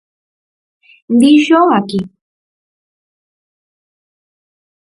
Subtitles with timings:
[1.19, 1.99] Díxoo aquí.